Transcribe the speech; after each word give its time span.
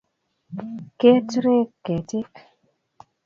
Keturek 0.99 1.65
ketik 1.85 2.31